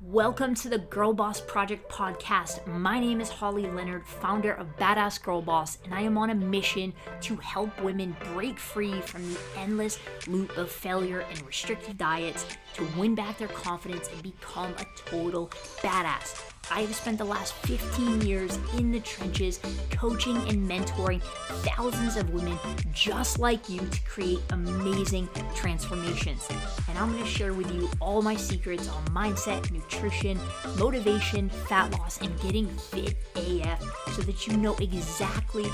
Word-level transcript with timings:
Welcome 0.00 0.54
to 0.56 0.68
the 0.68 0.78
Girl 0.78 1.12
Boss 1.12 1.40
Project 1.40 1.90
podcast. 1.90 2.66
My 2.66 2.98
name 2.98 3.20
is 3.20 3.28
Holly 3.28 3.66
Leonard, 3.66 4.06
founder 4.06 4.52
of 4.52 4.66
Badass 4.76 5.22
Girl 5.22 5.40
Boss, 5.40 5.78
and 5.84 5.94
I 5.94 6.00
am 6.00 6.18
on 6.18 6.30
a 6.30 6.34
mission 6.34 6.92
to 7.20 7.36
help 7.36 7.80
women 7.82 8.16
break 8.34 8.58
free 8.58 9.00
from 9.02 9.22
the 9.28 9.38
endless 9.56 9.98
loop 10.26 10.56
of 10.56 10.70
failure 10.70 11.20
and 11.20 11.46
restrictive 11.46 11.96
diets 11.96 12.46
to 12.74 12.88
win 12.96 13.14
back 13.14 13.38
their 13.38 13.48
confidence 13.48 14.08
and 14.12 14.22
become 14.22 14.72
a 14.78 14.86
total 14.96 15.48
badass. 15.82 16.57
I 16.70 16.82
have 16.82 16.94
spent 16.94 17.18
the 17.18 17.24
last 17.24 17.54
15 17.54 18.22
years 18.22 18.58
in 18.76 18.92
the 18.92 19.00
trenches 19.00 19.58
coaching 19.90 20.36
and 20.48 20.68
mentoring 20.68 21.22
thousands 21.62 22.16
of 22.16 22.30
women 22.30 22.58
just 22.92 23.38
like 23.38 23.68
you 23.68 23.80
to 23.80 24.00
create 24.02 24.40
amazing 24.50 25.28
transformations. 25.54 26.46
And 26.88 26.98
I'm 26.98 27.12
going 27.12 27.24
to 27.24 27.28
share 27.28 27.54
with 27.54 27.72
you 27.72 27.90
all 28.00 28.22
my 28.22 28.36
secrets 28.36 28.88
on 28.88 29.04
mindset, 29.06 29.70
nutrition, 29.70 30.38
motivation, 30.78 31.48
fat 31.48 31.90
loss, 31.92 32.20
and 32.20 32.38
getting 32.40 32.68
fit 32.68 33.16
AF 33.36 33.82
so 34.12 34.22
that 34.22 34.46
you 34.46 34.56
know 34.56 34.74
exactly 34.76 35.64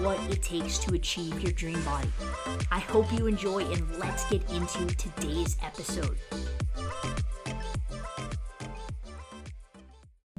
what 0.00 0.18
it 0.30 0.42
takes 0.42 0.78
to 0.78 0.94
achieve 0.94 1.40
your 1.40 1.52
dream 1.52 1.82
body. 1.84 2.08
I 2.70 2.80
hope 2.80 3.12
you 3.12 3.26
enjoy, 3.26 3.64
and 3.70 3.98
let's 3.98 4.28
get 4.30 4.48
into 4.50 4.86
today's 4.96 5.56
episode. 5.62 6.18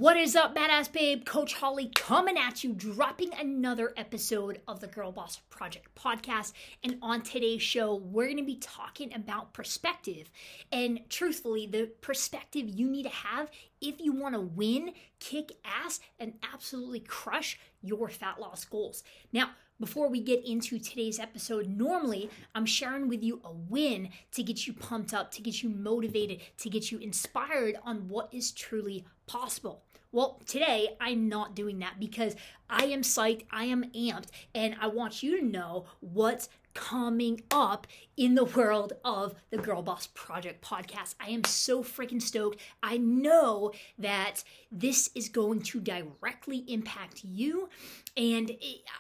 What 0.02 0.18
is 0.18 0.36
up, 0.36 0.56
badass 0.56 0.92
babe? 0.92 1.26
Coach 1.26 1.54
Holly 1.54 1.92
coming 1.94 2.36
at 2.36 2.64
you, 2.64 2.74
dropping 2.74 3.36
another 3.36 3.94
episode 3.96 4.60
of 4.68 4.80
the 4.80 4.88
Girl 4.88 5.12
Boss 5.12 5.38
Project 5.52 5.94
podcast. 5.94 6.54
And 6.84 6.98
on 7.04 7.22
today's 7.22 7.62
show, 7.62 7.94
we're 7.94 8.26
going 8.26 8.38
to 8.38 8.44
be 8.44 8.56
talking 8.56 9.14
about 9.14 9.54
perspective. 9.54 10.32
And 10.72 11.02
truthfully, 11.08 11.68
the 11.68 11.92
perspective 12.02 12.68
you 12.68 12.90
need 12.90 13.04
to 13.04 13.10
have 13.10 13.52
if 13.82 14.00
you 14.00 14.14
want 14.14 14.36
to 14.36 14.42
win, 14.42 14.94
kick 15.20 15.54
ass, 15.66 16.00
and 16.20 16.34
absolutely 16.54 17.00
crush 17.00 17.60
your 17.82 18.08
fat 18.10 18.40
loss 18.40 18.64
goals. 18.64 19.04
Now, 19.34 19.52
before 19.80 20.10
we 20.10 20.20
get 20.20 20.46
into 20.46 20.78
today's 20.78 21.20
episode, 21.20 21.68
normally 21.68 22.30
I'm 22.54 22.68
sharing 22.68 23.08
with 23.10 23.24
you 23.24 23.42
a 23.44 23.52
win 23.52 24.10
to 24.34 24.44
get 24.44 24.68
you 24.68 24.74
pumped 24.74 25.12
up, 25.12 25.32
to 25.32 25.42
get 25.42 25.64
you 25.64 25.70
motivated, 25.70 26.42
to 26.60 26.70
get 26.70 26.92
you 26.92 27.00
inspired 27.00 27.78
on 27.84 28.08
what 28.08 28.32
is 28.32 28.52
truly 28.52 29.06
possible. 29.26 29.82
Well, 30.12 30.40
today 30.46 30.98
I'm 31.00 31.30
not 31.30 31.56
doing 31.56 31.80
that 31.80 32.00
because 32.00 32.36
I 32.70 32.86
am 32.86 33.02
psyched, 33.02 33.46
I 33.50 33.66
am 33.66 33.86
amped, 33.96 34.28
and 34.54 34.76
I 34.80 34.88
want 34.88 35.24
you 35.24 35.40
to 35.40 35.46
know 35.46 35.86
what's 36.02 36.50
coming 36.74 37.42
up 37.52 37.88
in 38.18 38.36
the 38.36 38.46
world 38.46 38.94
of 39.04 39.36
the 39.50 39.58
Girl 39.58 39.82
Boss 39.82 40.08
Project 40.14 40.64
podcast. 40.64 41.16
I 41.20 41.30
am 41.30 41.44
so 41.44 41.84
freaking 41.84 42.22
stoked. 42.22 42.60
I 42.82 42.98
know 42.98 43.72
that 43.98 44.44
this 44.72 45.10
is 45.16 45.30
going 45.30 45.62
to 45.64 45.80
directly 45.80 46.60
impact 46.68 47.24
you, 47.24 47.70
and 48.16 48.52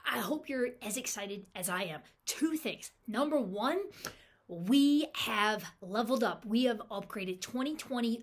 I 0.09 0.19
hope 0.19 0.49
you're 0.49 0.69
as 0.81 0.97
excited 0.97 1.45
as 1.55 1.69
I 1.69 1.83
am. 1.83 2.01
Two 2.25 2.55
things. 2.55 2.91
Number 3.07 3.39
one, 3.39 3.79
we 4.47 5.07
have 5.13 5.63
leveled 5.81 6.23
up. 6.23 6.45
We 6.45 6.65
have 6.65 6.81
upgraded 6.91 7.39
2020. 7.39 8.21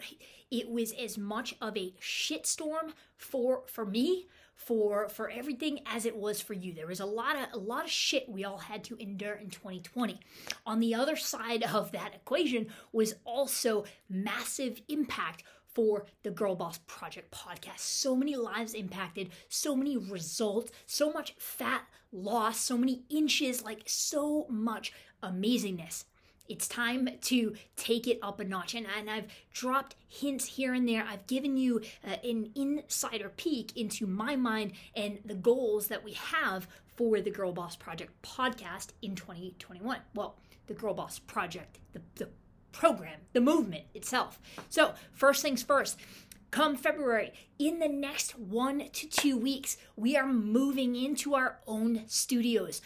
It 0.50 0.70
was 0.70 0.92
as 0.92 1.16
much 1.16 1.54
of 1.60 1.76
a 1.76 1.94
shitstorm 2.00 2.92
for 3.16 3.62
for 3.66 3.86
me, 3.86 4.28
for 4.58 5.08
for 5.08 5.30
everything 5.30 5.80
as 5.86 6.04
it 6.04 6.16
was 6.16 6.40
for 6.42 6.52
you. 6.52 6.74
There 6.74 6.86
was 6.86 7.00
a 7.00 7.06
lot 7.06 7.36
of 7.36 7.46
a 7.54 7.58
lot 7.58 7.84
of 7.84 7.90
shit 7.90 8.28
we 8.28 8.44
all 8.44 8.58
had 8.58 8.84
to 8.84 8.96
endure 9.00 9.34
in 9.34 9.48
2020. 9.48 10.20
On 10.66 10.80
the 10.80 10.94
other 10.94 11.16
side 11.16 11.62
of 11.62 11.92
that 11.92 12.14
equation 12.14 12.66
was 12.92 13.14
also 13.24 13.84
massive 14.10 14.82
impact 14.88 15.44
for 15.74 16.06
the 16.24 16.30
Girl 16.30 16.56
Boss 16.56 16.80
Project 16.86 17.30
podcast. 17.30 17.78
So 17.78 18.16
many 18.16 18.34
lives 18.34 18.74
impacted, 18.74 19.30
so 19.48 19.76
many 19.76 19.96
results, 19.96 20.72
so 20.86 21.12
much 21.12 21.34
fat 21.38 21.82
loss, 22.10 22.60
so 22.60 22.76
many 22.76 23.04
inches, 23.08 23.62
like 23.62 23.82
so 23.86 24.46
much 24.50 24.92
amazingness 25.22 26.04
it's 26.48 26.66
time 26.66 27.08
to 27.22 27.54
take 27.76 28.06
it 28.06 28.18
up 28.22 28.40
a 28.40 28.44
notch. 28.44 28.74
And, 28.74 28.86
and 28.98 29.10
I've 29.10 29.26
dropped 29.52 29.96
hints 30.08 30.46
here 30.46 30.74
and 30.74 30.88
there. 30.88 31.04
I've 31.08 31.26
given 31.26 31.56
you 31.56 31.82
uh, 32.06 32.16
an 32.24 32.50
insider 32.54 33.30
peek 33.36 33.76
into 33.76 34.06
my 34.06 34.36
mind 34.36 34.72
and 34.94 35.18
the 35.24 35.34
goals 35.34 35.88
that 35.88 36.04
we 36.04 36.12
have 36.12 36.66
for 36.96 37.20
the 37.20 37.30
Girl 37.30 37.52
Boss 37.52 37.76
Project 37.76 38.12
podcast 38.22 38.88
in 39.02 39.14
2021. 39.14 40.00
Well, 40.14 40.36
the 40.66 40.74
Girl 40.74 40.94
Boss 40.94 41.18
Project, 41.18 41.78
the, 41.92 42.00
the 42.16 42.28
program, 42.72 43.20
the 43.32 43.40
movement 43.40 43.84
itself. 43.94 44.40
So, 44.68 44.94
first 45.12 45.42
things 45.42 45.62
first, 45.62 45.98
come 46.50 46.76
February, 46.76 47.32
in 47.58 47.78
the 47.78 47.88
next 47.88 48.38
one 48.38 48.88
to 48.90 49.08
two 49.08 49.36
weeks, 49.36 49.76
we 49.96 50.16
are 50.16 50.26
moving 50.26 50.96
into 50.96 51.34
our 51.34 51.58
own 51.66 52.04
studios 52.06 52.80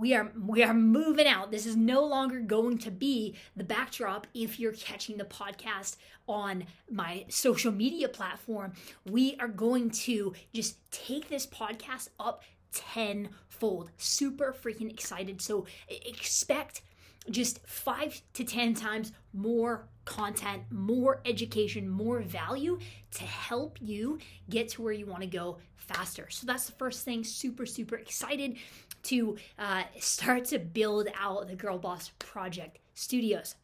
we 0.00 0.14
are 0.14 0.32
we 0.46 0.62
are 0.62 0.72
moving 0.72 1.26
out. 1.26 1.50
This 1.50 1.66
is 1.66 1.76
no 1.76 2.02
longer 2.02 2.40
going 2.40 2.78
to 2.78 2.90
be 2.90 3.36
the 3.54 3.64
backdrop 3.64 4.26
if 4.32 4.58
you're 4.58 4.72
catching 4.72 5.18
the 5.18 5.24
podcast 5.24 5.96
on 6.26 6.64
my 6.90 7.26
social 7.28 7.70
media 7.70 8.08
platform. 8.08 8.72
We 9.08 9.36
are 9.38 9.48
going 9.48 9.90
to 9.90 10.32
just 10.54 10.78
take 10.90 11.28
this 11.28 11.46
podcast 11.46 12.08
up 12.18 12.42
tenfold. 12.72 13.90
Super 13.98 14.54
freaking 14.58 14.90
excited. 14.90 15.42
So 15.42 15.66
expect 15.88 16.80
just 17.28 17.60
five 17.66 18.22
to 18.32 18.44
ten 18.44 18.72
times 18.72 19.12
more 19.34 19.86
content, 20.06 20.62
more 20.70 21.20
education, 21.26 21.88
more 21.88 22.20
value 22.20 22.78
to 23.12 23.24
help 23.24 23.76
you 23.80 24.18
get 24.48 24.70
to 24.70 24.82
where 24.82 24.92
you 24.92 25.04
want 25.04 25.20
to 25.20 25.28
go 25.28 25.58
faster. 25.76 26.28
So 26.30 26.46
that's 26.46 26.64
the 26.66 26.72
first 26.72 27.04
thing. 27.04 27.22
Super, 27.22 27.66
super 27.66 27.96
excited 27.96 28.56
to 29.04 29.36
uh, 29.58 29.84
start 29.98 30.44
to 30.46 30.58
build 30.58 31.08
out 31.18 31.48
the 31.48 31.56
Girl 31.56 31.78
Boss 31.78 32.12
Project 32.18 32.78
Studios. 32.94 33.54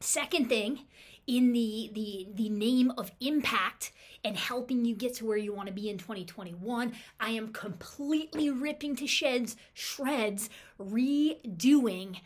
Second 0.00 0.48
thing, 0.48 0.80
in 1.26 1.52
the 1.52 1.90
the 1.92 2.28
the 2.34 2.48
name 2.48 2.92
of 2.96 3.10
impact 3.20 3.92
and 4.24 4.36
helping 4.36 4.84
you 4.84 4.94
get 4.94 5.14
to 5.14 5.26
where 5.26 5.36
you 5.36 5.52
want 5.52 5.68
to 5.68 5.72
be 5.72 5.88
in 5.88 5.98
2021, 5.98 6.92
I 7.20 7.30
am 7.30 7.52
completely 7.52 8.50
ripping 8.50 8.96
to 8.96 9.06
sheds 9.06 9.56
shreds, 9.74 10.48
redoing 10.78 12.20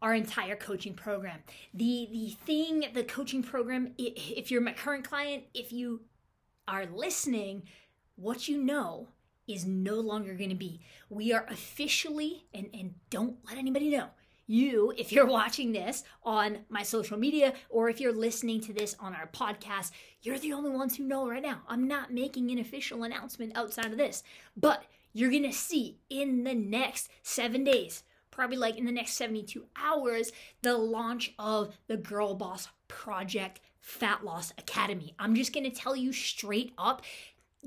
our 0.00 0.14
entire 0.14 0.56
coaching 0.56 0.94
program. 0.94 1.40
The 1.72 2.08
the 2.10 2.30
thing, 2.44 2.84
the 2.92 3.04
coaching 3.04 3.42
program, 3.42 3.92
if 3.98 4.50
you're 4.50 4.60
my 4.60 4.72
current 4.72 5.08
client, 5.08 5.44
if 5.54 5.72
you 5.72 6.00
are 6.66 6.86
listening, 6.86 7.62
what 8.16 8.48
you 8.48 8.58
know 8.58 9.08
is 9.46 9.66
no 9.66 9.96
longer 9.96 10.34
going 10.34 10.50
to 10.50 10.56
be. 10.56 10.80
We 11.08 11.32
are 11.32 11.46
officially, 11.50 12.46
and, 12.54 12.68
and 12.72 12.94
don't 13.10 13.36
let 13.46 13.58
anybody 13.58 13.90
know, 13.90 14.08
you, 14.46 14.92
if 14.96 15.12
you're 15.12 15.26
watching 15.26 15.72
this 15.72 16.04
on 16.24 16.58
my 16.68 16.82
social 16.82 17.18
media 17.18 17.54
or 17.70 17.88
if 17.88 18.00
you're 18.00 18.12
listening 18.12 18.60
to 18.62 18.72
this 18.72 18.94
on 19.00 19.14
our 19.14 19.28
podcast, 19.28 19.92
you're 20.22 20.38
the 20.38 20.52
only 20.52 20.70
ones 20.70 20.96
who 20.96 21.04
know 21.04 21.28
right 21.28 21.42
now. 21.42 21.62
I'm 21.68 21.86
not 21.86 22.12
making 22.12 22.50
an 22.50 22.58
official 22.58 23.04
announcement 23.04 23.56
outside 23.56 23.92
of 23.92 23.98
this, 23.98 24.22
but 24.56 24.84
you're 25.12 25.30
going 25.30 25.42
to 25.44 25.52
see 25.52 25.98
in 26.10 26.44
the 26.44 26.54
next 26.54 27.08
seven 27.22 27.64
days, 27.64 28.02
probably 28.30 28.56
like 28.56 28.76
in 28.76 28.84
the 28.84 28.92
next 28.92 29.12
72 29.12 29.64
hours, 29.76 30.32
the 30.62 30.76
launch 30.76 31.34
of 31.38 31.74
the 31.86 31.96
Girl 31.96 32.34
Boss 32.34 32.68
Project 32.88 33.60
Fat 33.80 34.24
Loss 34.24 34.52
Academy. 34.58 35.14
I'm 35.18 35.34
just 35.34 35.52
going 35.52 35.70
to 35.70 35.76
tell 35.76 35.96
you 35.96 36.12
straight 36.12 36.72
up 36.78 37.02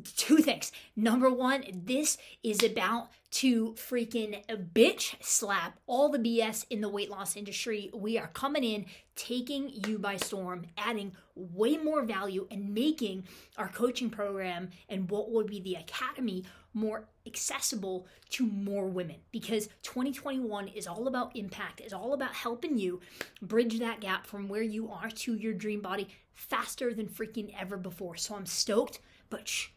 two 0.03 0.37
things. 0.37 0.71
Number 0.95 1.29
one, 1.29 1.63
this 1.73 2.17
is 2.43 2.63
about 2.63 3.09
to 3.31 3.73
freaking 3.73 4.43
bitch 4.73 5.15
slap 5.21 5.77
all 5.87 6.09
the 6.09 6.19
BS 6.19 6.65
in 6.69 6.81
the 6.81 6.89
weight 6.89 7.09
loss 7.09 7.35
industry. 7.35 7.89
We 7.93 8.17
are 8.17 8.27
coming 8.27 8.63
in, 8.63 8.85
taking 9.15 9.69
you 9.85 9.99
by 9.99 10.17
storm, 10.17 10.67
adding 10.77 11.13
way 11.35 11.77
more 11.77 12.03
value, 12.03 12.47
and 12.49 12.73
making 12.73 13.25
our 13.57 13.67
coaching 13.67 14.09
program 14.09 14.69
and 14.89 15.09
what 15.09 15.31
would 15.31 15.47
be 15.47 15.59
the 15.59 15.75
academy 15.75 16.45
more 16.73 17.07
accessible 17.25 18.05
to 18.29 18.45
more 18.45 18.87
women 18.87 19.15
because 19.31 19.67
2021 19.83 20.67
is 20.69 20.87
all 20.87 21.07
about 21.07 21.35
impact, 21.35 21.81
is 21.81 21.93
all 21.93 22.13
about 22.13 22.33
helping 22.33 22.77
you 22.77 22.99
bridge 23.41 23.79
that 23.79 24.01
gap 24.01 24.25
from 24.25 24.47
where 24.47 24.61
you 24.61 24.89
are 24.91 25.09
to 25.09 25.35
your 25.35 25.53
dream 25.53 25.81
body 25.81 26.07
faster 26.33 26.93
than 26.93 27.07
freaking 27.07 27.53
ever 27.57 27.77
before. 27.77 28.15
So 28.15 28.35
I'm 28.35 28.45
stoked, 28.45 28.99
but 29.29 29.47
shh 29.47 29.69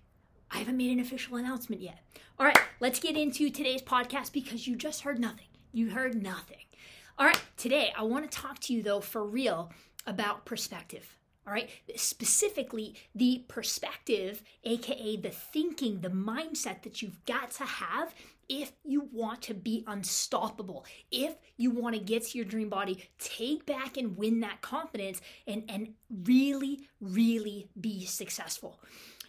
I 0.51 0.59
haven't 0.59 0.77
made 0.77 0.91
an 0.91 1.01
official 1.01 1.37
announcement 1.37 1.83
yet. 1.83 1.99
All 2.39 2.47
right, 2.47 2.59
let's 2.81 3.01
get 3.01 3.17
into 3.17 3.51
today's 3.51 3.83
podcast 3.83 4.33
because 4.33 4.67
you 4.67 4.77
just 4.77 5.03
heard 5.03 5.19
nothing. 5.19 5.47
You 5.73 5.91
heard 5.91 6.21
nothing. 6.21 6.65
All 7.19 7.27
right, 7.27 7.41
today 7.57 7.93
I 7.97 8.05
want 8.05 8.31
to 8.31 8.39
talk 8.39 8.59
to 8.61 8.73
you 8.73 8.83
though 8.83 9.01
for 9.01 9.25
real 9.25 9.73
about 10.07 10.45
perspective. 10.45 11.17
All 11.47 11.53
right, 11.53 11.71
specifically 11.97 12.95
the 13.15 13.45
perspective, 13.49 14.43
aka 14.65 15.17
the 15.17 15.31
thinking, 15.31 16.01
the 16.01 16.11
mindset 16.11 16.83
that 16.83 17.01
you've 17.03 17.25
got 17.25 17.51
to 17.53 17.65
have 17.65 18.15
if 18.49 18.73
you 18.85 19.09
want 19.13 19.43
to 19.43 19.55
be 19.55 19.85
unstoppable, 19.87 20.87
if 21.11 21.35
you 21.57 21.71
want 21.71 21.95
to 21.95 22.01
get 22.01 22.25
to 22.27 22.39
your 22.39 22.47
dream 22.47 22.69
body, 22.69 23.05
take 23.19 23.67
back 23.67 23.97
and 23.97 24.17
win 24.17 24.41
that 24.41 24.63
confidence 24.63 25.21
and, 25.47 25.65
and 25.69 25.95
really, 26.25 26.89
really 27.01 27.69
be 27.79 28.05
successful. 28.07 28.81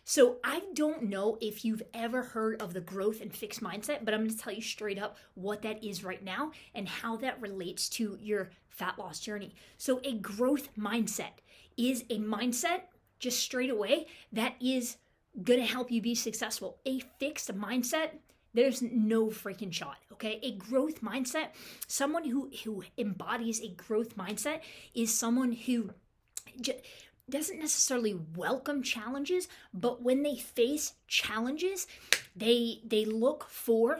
So 0.10 0.38
I 0.44 0.64
don't 0.74 1.04
know 1.04 1.38
if 1.40 1.64
you've 1.64 1.84
ever 1.94 2.24
heard 2.24 2.60
of 2.64 2.74
the 2.74 2.82
growth 2.82 3.22
and 3.22 3.32
fixed 3.32 3.62
mindset, 3.62 4.04
but 4.04 4.12
I'm 4.12 4.22
going 4.22 4.32
to 4.32 4.38
tell 4.40 4.52
you 4.52 4.60
straight 4.60 4.98
up 4.98 5.18
what 5.36 5.62
that 5.62 5.84
is 5.84 6.04
right 6.04 6.24
now 6.24 6.52
and 6.74 6.90
how 6.90 7.18
that 7.18 7.40
relates 7.40 7.88
to 7.90 8.18
your 8.20 8.50
fat 8.70 8.98
loss 8.98 9.20
journey. 9.20 9.54
So 9.78 10.02
a 10.04 10.14
growth 10.14 10.70
mindset 10.76 11.44
is 11.78 12.06
a 12.10 12.18
mindset 12.18 12.86
just 13.20 13.38
straight 13.40 13.70
away 13.70 14.08
that 14.34 14.56
is 14.60 14.98
going 15.44 15.60
to 15.60 15.66
help 15.68 15.92
you 15.92 16.02
be 16.02 16.16
successful. 16.16 16.80
A 16.88 17.02
fixed 17.20 17.56
mindset 17.56 18.14
there's 18.56 18.82
no 18.82 19.28
freaking 19.28 19.72
shot 19.72 19.98
okay 20.12 20.40
a 20.42 20.54
growth 20.54 21.02
mindset 21.04 21.50
someone 21.86 22.28
who 22.28 22.50
who 22.64 22.84
embodies 22.98 23.62
a 23.62 23.70
growth 23.76 24.18
mindset 24.18 24.62
is 24.96 25.14
someone 25.14 25.52
who 25.52 25.92
doesn't 27.32 27.60
necessarily 27.60 28.20
welcome 28.36 28.84
challenges 28.84 29.48
but 29.74 30.02
when 30.02 30.24
they 30.24 30.36
face 30.36 30.94
challenges 31.08 31.88
they 32.36 32.82
they 32.86 33.06
look 33.06 33.48
for 33.50 34.00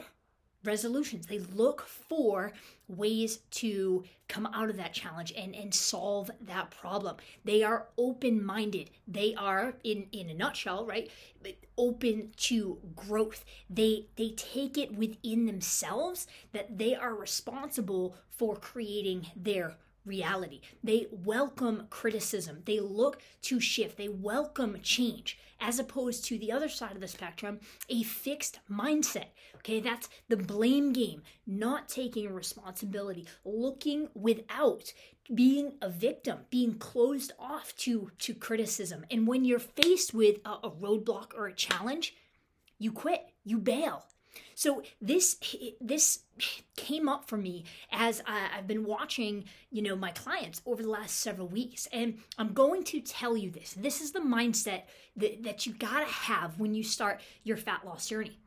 resolutions. 0.64 1.26
They 1.26 1.38
look 1.38 1.82
for 1.82 2.52
ways 2.88 3.38
to 3.52 4.04
come 4.28 4.46
out 4.46 4.68
of 4.68 4.76
that 4.76 4.92
challenge 4.92 5.32
and 5.36 5.54
and 5.54 5.72
solve 5.72 6.30
that 6.42 6.70
problem. 6.70 7.16
They 7.44 7.62
are 7.62 7.86
open 7.96 8.44
minded 8.44 8.90
they 9.06 9.34
are 9.34 9.74
in 9.84 10.06
in 10.12 10.28
a 10.28 10.34
nutshell 10.34 10.84
right 10.84 11.10
open 11.78 12.30
to 12.36 12.78
growth. 12.94 13.44
They 13.68 14.06
they 14.16 14.30
take 14.30 14.76
it 14.76 14.94
within 14.94 15.46
themselves 15.46 16.26
that 16.52 16.78
they 16.78 16.94
are 16.94 17.14
responsible 17.14 18.16
for 18.28 18.56
creating 18.56 19.28
their 19.34 19.76
reality. 20.04 20.60
They 20.82 21.06
welcome 21.10 21.86
criticism. 21.90 22.62
They 22.64 22.80
look 22.80 23.20
to 23.42 23.60
shift. 23.60 23.96
They 23.96 24.08
welcome 24.08 24.78
change, 24.82 25.38
as 25.60 25.78
opposed 25.78 26.24
to 26.26 26.38
the 26.38 26.52
other 26.52 26.68
side 26.68 26.94
of 26.94 27.00
the 27.00 27.08
spectrum, 27.08 27.60
a 27.88 28.02
fixed 28.02 28.60
mindset. 28.70 29.26
Okay, 29.56 29.80
that's 29.80 30.08
the 30.28 30.36
blame 30.36 30.92
game, 30.92 31.22
not 31.46 31.88
taking 31.88 32.32
responsibility, 32.32 33.26
looking 33.44 34.08
without, 34.14 34.92
being 35.34 35.74
a 35.80 35.88
victim, 35.88 36.38
being 36.50 36.74
closed 36.74 37.32
off 37.38 37.76
to, 37.76 38.10
to 38.18 38.34
criticism. 38.34 39.04
And 39.10 39.26
when 39.26 39.44
you're 39.44 39.58
faced 39.58 40.14
with 40.14 40.38
a, 40.44 40.50
a 40.64 40.70
roadblock 40.70 41.34
or 41.36 41.46
a 41.46 41.54
challenge, 41.54 42.14
you 42.78 42.90
quit, 42.90 43.26
you 43.44 43.58
bail. 43.58 44.06
So 44.60 44.82
this 45.00 45.38
this 45.80 46.18
came 46.76 47.08
up 47.08 47.26
for 47.26 47.38
me 47.38 47.64
as 47.90 48.20
I, 48.26 48.40
have 48.40 48.66
been 48.66 48.84
watching, 48.84 49.46
you 49.70 49.80
know, 49.80 49.96
my 49.96 50.10
clients 50.10 50.60
over 50.66 50.82
the 50.82 50.90
last 50.90 51.16
several 51.16 51.48
weeks, 51.48 51.88
and 51.94 52.18
I'm 52.36 52.52
going 52.52 52.84
to 52.84 53.00
tell 53.00 53.38
you 53.38 53.50
this. 53.50 53.72
This 53.72 54.02
is 54.02 54.12
the 54.12 54.20
mindset 54.20 54.82
that, 55.16 55.44
that 55.44 55.64
you 55.64 55.72
gotta 55.72 56.04
have 56.04 56.60
when 56.60 56.74
you 56.74 56.84
start 56.84 57.22
your 57.42 57.56
fat 57.56 57.86
loss 57.86 58.10
journey. 58.10 58.38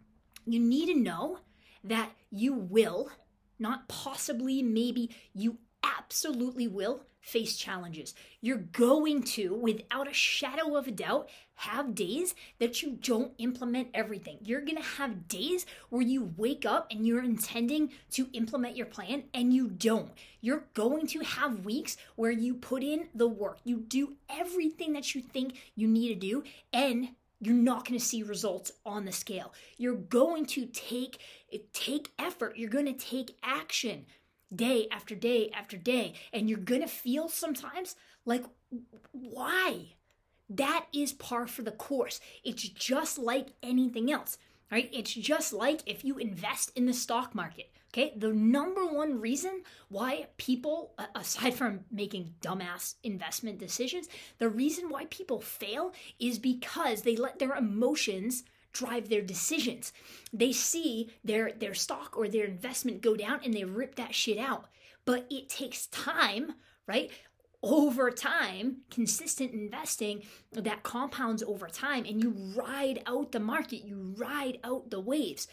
You 0.46 0.60
need 0.60 0.94
to 0.94 1.00
know 1.00 1.40
that 1.84 2.12
you 2.30 2.54
will, 2.54 3.10
not 3.58 3.88
possibly, 3.88 4.62
maybe, 4.62 5.10
you 5.34 5.58
absolutely 5.84 6.68
will 6.68 7.08
face 7.24 7.56
challenges. 7.56 8.14
You're 8.42 8.58
going 8.58 9.24
to, 9.24 9.56
without 9.56 10.10
a 10.10 10.14
shadow 10.14 10.76
of 10.76 10.88
a 10.88 10.92
doubt, 10.92 11.30
have 11.56 11.96
days 11.96 12.36
that 12.60 12.82
you 12.82 12.98
don't 13.02 13.32
implement 13.38 13.88
everything. 13.94 14.38
You're 14.44 14.62
going 14.62 14.76
to 14.76 14.84
have 14.84 15.30
days 15.30 15.66
where 15.90 16.02
you 16.02 16.34
wake 16.36 16.66
up 16.66 16.88
and 16.92 17.08
you're 17.08 17.24
intending 17.24 17.92
to 18.12 18.28
implement 18.34 18.76
your 18.76 18.88
plan 18.88 19.24
and 19.34 19.54
you 19.54 19.70
don't. 19.70 20.12
You're 20.42 20.66
going 20.74 21.08
to 21.08 21.22
have 21.22 21.66
weeks 21.66 21.96
where 22.18 22.32
you 22.32 22.56
put 22.56 22.84
in 22.84 23.08
the 23.16 23.28
work, 23.28 23.60
you 23.64 23.78
do 23.78 24.16
everything 24.30 24.92
that 24.94 25.16
you 25.16 25.22
think 25.22 25.56
you 25.76 25.88
need 25.88 26.10
to 26.10 26.16
do, 26.16 26.44
and 26.74 27.10
you're 27.40 27.56
not 27.56 27.88
going 27.88 28.00
to 28.00 28.06
see 28.06 28.24
results 28.24 28.72
on 28.86 29.06
the 29.06 29.12
scale. 29.12 29.54
You're 29.78 29.96
going 29.96 30.46
to 30.48 30.66
take 30.66 31.20
take 31.72 32.12
effort. 32.20 32.58
You're 32.58 32.70
going 32.70 32.86
to 32.86 32.94
take 32.94 33.38
action 33.44 34.06
day 34.56 34.88
after 34.92 35.16
day 35.16 35.50
after 35.54 35.78
day. 35.78 36.14
And 36.32 36.50
you're 36.50 36.60
going 36.60 36.82
to 36.82 36.88
feel 36.88 37.30
sometimes 37.30 37.96
like, 38.26 38.44
why? 39.12 39.94
That 40.50 40.88
is 40.94 41.14
par 41.14 41.48
for 41.48 41.62
the 41.62 41.72
course. 41.72 42.20
It's 42.44 42.68
just 42.68 43.18
like 43.18 43.54
anything 43.62 44.12
else, 44.12 44.38
right? 44.72 44.90
It's 44.94 45.14
just 45.14 45.54
like 45.54 45.82
if 45.86 46.04
you 46.04 46.18
invest 46.18 46.72
in 46.76 46.86
the 46.86 46.94
stock 46.94 47.34
market. 47.34 47.70
Okay, 47.94 48.12
the 48.18 48.34
number 48.34 48.88
one 48.88 49.22
reason 49.22 49.62
why 49.90 50.26
people, 50.38 50.96
aside 51.14 51.54
from 51.54 51.82
making 51.92 52.34
dumbass 52.42 52.96
investment 53.04 53.60
decisions, 53.60 54.10
the 54.40 54.50
reason 54.50 54.90
why 54.90 55.06
people 55.12 55.40
fail 55.40 55.94
is 56.20 56.40
because 56.40 57.04
they 57.04 57.16
let 57.16 57.38
their 57.38 57.54
emotions 57.54 58.44
drive 58.74 59.10
their 59.10 59.22
decisions. 59.22 59.94
They 60.34 60.52
see 60.52 61.12
their 61.24 61.52
their 61.52 61.74
stock 61.74 62.18
or 62.18 62.28
their 62.28 62.46
investment 62.46 63.02
go 63.02 63.16
down 63.16 63.40
and 63.44 63.54
they 63.54 63.64
rip 63.64 63.96
that 63.96 64.14
shit 64.14 64.38
out. 64.38 64.66
But 65.06 65.28
it 65.30 65.50
takes 65.50 65.88
time, 65.88 66.56
right? 66.88 67.12
Over 67.62 68.12
time, 68.12 68.78
consistent 68.90 69.54
investing 69.54 70.24
that 70.52 70.84
compounds 70.84 71.44
over 71.44 71.68
time 71.68 72.04
and 72.06 72.22
you 72.22 72.32
ride 72.56 73.02
out 73.06 73.32
the 73.32 73.40
market, 73.40 73.86
you 73.86 74.14
ride 74.18 74.60
out 74.64 74.90
the 74.90 75.00
waves. 75.00 75.48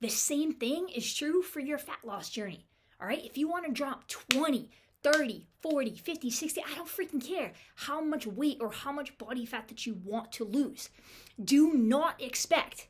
The 0.00 0.08
same 0.08 0.54
thing 0.54 0.88
is 0.88 1.14
true 1.14 1.42
for 1.42 1.60
your 1.60 1.76
fat 1.76 1.98
loss 2.04 2.30
journey. 2.30 2.66
All 3.00 3.06
right? 3.06 3.24
If 3.24 3.36
you 3.36 3.48
want 3.48 3.66
to 3.66 3.72
drop 3.72 4.08
20, 4.08 4.70
30, 5.02 5.46
40, 5.60 5.96
50, 5.96 6.30
60, 6.30 6.62
I 6.62 6.74
don't 6.74 6.88
freaking 6.88 7.24
care 7.24 7.52
how 7.74 8.00
much 8.00 8.26
weight 8.26 8.58
or 8.60 8.70
how 8.70 8.92
much 8.92 9.16
body 9.18 9.46
fat 9.46 9.68
that 9.68 9.86
you 9.86 9.94
want 10.04 10.32
to 10.32 10.44
lose. 10.44 10.90
Do 11.42 11.72
not 11.72 12.20
expect 12.20 12.88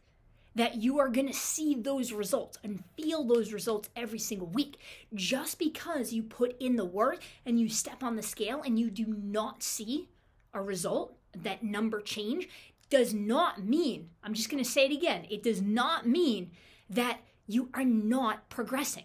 that 0.55 0.77
you 0.77 0.99
are 0.99 1.09
going 1.09 1.29
to 1.29 1.33
see 1.33 1.75
those 1.75 2.13
results 2.13 2.59
and 2.65 2.85
feel 2.97 3.25
those 3.25 3.53
results 3.53 3.89
every 3.95 4.19
single 4.19 4.49
week. 4.49 4.79
Just 5.15 5.59
because 5.59 6.13
you 6.13 6.23
put 6.23 6.61
in 6.61 6.77
the 6.77 6.85
work 6.85 7.23
and 7.47 7.61
you 7.61 7.69
step 7.69 8.03
on 8.03 8.17
the 8.17 8.23
scale 8.23 8.63
and 8.63 8.79
you 8.79 8.91
do 8.91 9.07
not 9.07 9.63
see 9.63 10.09
a 10.53 10.61
result, 10.61 11.17
that 11.35 11.63
number 11.63 12.01
change, 12.01 12.49
does 12.89 13.15
not 13.15 13.65
mean, 13.65 14.11
I'm 14.25 14.35
just 14.35 14.51
going 14.51 14.63
to 14.63 14.69
say 14.69 14.87
it 14.87 14.93
again, 14.93 15.27
it 15.31 15.45
does 15.45 15.63
not 15.63 16.07
mean 16.07 16.51
that 16.89 17.21
you 17.47 17.69
are 17.73 17.85
not 17.85 18.51
progressing. 18.51 19.05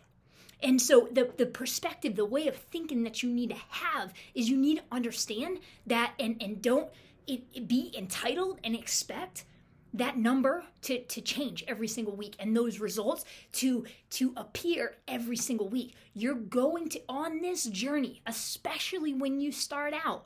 And 0.62 0.81
so 0.81 1.07
the, 1.12 1.31
the 1.38 1.46
perspective, 1.46 2.16
the 2.16 2.25
way 2.25 2.48
of 2.48 2.56
thinking 2.56 3.04
that 3.04 3.22
you 3.22 3.30
need 3.30 3.50
to 3.50 3.57
have 3.69 4.13
is 4.34 4.50
you 4.50 4.57
need 4.57 4.78
to 4.78 4.84
understand 4.92 5.60
that 5.86 6.13
and, 6.19 6.42
and 6.42 6.62
don't 6.62 6.90
it, 7.28 7.44
it 7.54 7.68
be 7.68 7.94
entitled 7.98 8.60
and 8.63 8.75
expect 8.75 9.46
that 9.94 10.18
number 10.18 10.66
to, 10.81 11.02
to 11.06 11.21
change 11.21 11.64
every 11.68 11.88
single 11.88 12.16
week 12.16 12.35
and 12.38 12.56
those 12.56 12.80
results 12.80 13.24
to 13.54 13.85
to 14.09 14.33
appear 14.35 14.95
every 15.07 15.38
single 15.38 15.69
week. 15.69 15.95
You're 16.14 16.35
going 16.35 16.90
to 16.90 17.02
on 17.07 17.42
this 17.42 17.64
journey 17.66 18.21
especially 18.26 19.14
when 19.14 19.40
you 19.40 19.52
start 19.52 19.94
out 19.94 20.26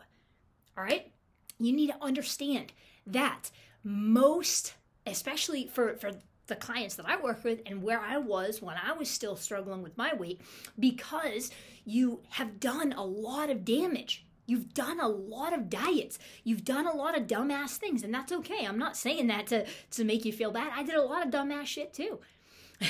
all 0.78 0.84
right? 0.84 1.12
You 1.60 1.74
need 1.74 1.88
to 1.88 2.02
understand 2.02 2.72
that 3.06 3.52
most 3.84 4.76
especially 5.06 5.68
for 5.68 5.96
for 5.96 6.12
the 6.50 6.56
clients 6.56 6.96
that 6.96 7.08
I 7.08 7.20
work 7.20 7.44
with 7.44 7.62
and 7.66 7.82
where 7.82 8.00
I 8.02 8.18
was 8.18 8.62
when 8.62 8.76
I 8.76 8.92
was 8.94 9.10
still 9.10 9.36
struggling 9.36 9.82
with 9.82 9.98
my 9.98 10.14
weight 10.14 10.42
because 10.78 11.52
you 11.86 12.22
have 12.32 12.60
done 12.60 12.94
a 12.94 13.04
lot 13.04 13.50
of 13.50 13.64
damage. 13.64 14.26
You've 14.46 14.74
done 14.74 15.00
a 15.00 15.08
lot 15.08 15.54
of 15.54 15.70
diets. 15.70 16.20
You've 16.44 16.66
done 16.66 16.88
a 16.88 16.96
lot 16.96 17.16
of 17.16 17.28
dumbass 17.28 17.78
things, 17.78 18.04
and 18.04 18.14
that's 18.14 18.32
okay. 18.32 18.66
I'm 18.66 18.80
not 18.80 18.98
saying 18.98 19.28
that 19.28 19.48
to, 19.48 19.66
to 19.92 20.04
make 20.04 20.26
you 20.26 20.34
feel 20.34 20.52
bad. 20.52 20.72
I 20.76 20.84
did 20.84 20.96
a 20.96 21.04
lot 21.04 21.26
of 21.26 21.32
dumbass 21.32 21.68
shit 21.68 21.94
too. 21.94 22.20